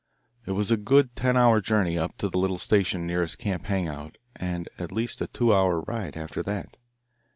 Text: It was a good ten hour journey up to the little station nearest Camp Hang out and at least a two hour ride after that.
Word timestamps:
It 0.47 0.53
was 0.53 0.71
a 0.71 0.77
good 0.77 1.15
ten 1.15 1.37
hour 1.37 1.61
journey 1.61 1.95
up 1.95 2.17
to 2.17 2.27
the 2.27 2.39
little 2.39 2.57
station 2.57 3.05
nearest 3.05 3.37
Camp 3.37 3.65
Hang 3.67 3.87
out 3.87 4.17
and 4.35 4.67
at 4.79 4.91
least 4.91 5.21
a 5.21 5.27
two 5.27 5.53
hour 5.53 5.81
ride 5.81 6.17
after 6.17 6.41
that. 6.41 6.75